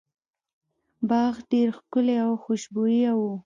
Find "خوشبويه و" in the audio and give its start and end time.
2.43-3.21